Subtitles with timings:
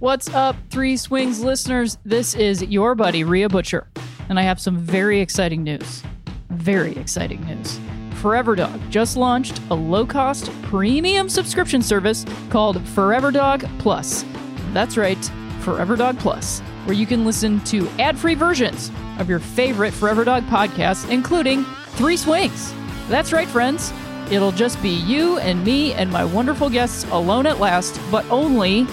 [0.00, 1.98] What's up, Three Swings listeners?
[2.04, 3.88] This is your buddy, Rhea Butcher,
[4.28, 6.04] and I have some very exciting news.
[6.50, 7.80] Very exciting news.
[8.20, 14.24] Forever Dog just launched a low cost premium subscription service called Forever Dog Plus.
[14.72, 15.18] That's right,
[15.62, 20.22] Forever Dog Plus, where you can listen to ad free versions of your favorite Forever
[20.22, 21.64] Dog podcasts, including
[21.96, 22.72] Three Swings.
[23.08, 23.92] That's right, friends.
[24.30, 28.86] It'll just be you and me and my wonderful guests alone at last, but only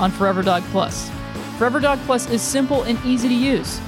[0.00, 1.10] on Forever Dog Plus.
[1.58, 3.80] Forever Dog Plus is simple and easy to use.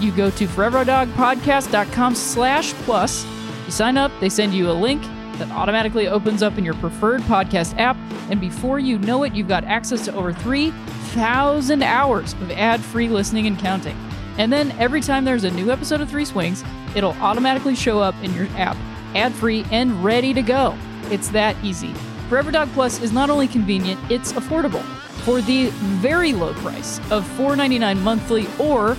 [0.00, 3.24] You go to foreverdogpodcast.com slash plus.
[3.66, 5.02] You sign up, they send you a link
[5.38, 7.96] that automatically opens up in your preferred podcast app,
[8.30, 13.46] and before you know it, you've got access to over 3,000 hours of ad-free listening
[13.46, 13.96] and counting.
[14.38, 18.14] And then every time there's a new episode of Three Swings, it'll automatically show up
[18.22, 18.76] in your app,
[19.14, 20.76] ad-free and ready to go.
[21.10, 21.92] It's that easy.
[22.28, 24.84] Forever Dog Plus is not only convenient, it's affordable.
[25.28, 25.66] For the
[26.00, 28.96] very low price of $4.99 monthly or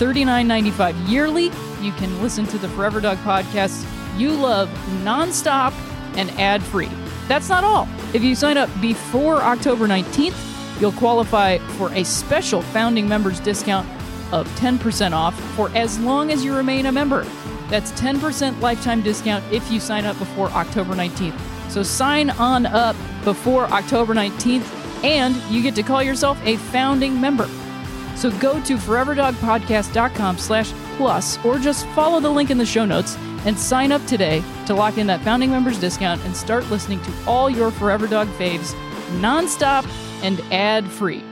[0.00, 3.86] $39.95 yearly, you can listen to the Forever Dog podcasts
[4.18, 4.68] you love
[5.04, 5.72] nonstop
[6.16, 6.90] and ad free.
[7.28, 7.88] That's not all.
[8.12, 13.88] If you sign up before October 19th, you'll qualify for a special founding members discount
[14.32, 17.22] of 10% off for as long as you remain a member.
[17.68, 21.38] That's 10% lifetime discount if you sign up before October 19th.
[21.70, 27.20] So sign on up before October 19th and you get to call yourself a founding
[27.20, 27.48] member.
[28.16, 33.16] So go to foreverdogpodcast.com slash plus or just follow the link in the show notes
[33.44, 37.12] and sign up today to lock in that founding members discount and start listening to
[37.26, 38.72] all your Forever Dog faves
[39.20, 39.86] nonstop
[40.22, 41.22] and ad free.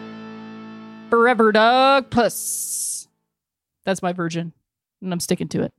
[1.08, 3.08] Forever Dog Plus.
[3.84, 4.52] That's my version,
[5.00, 5.72] and I'm sticking to it.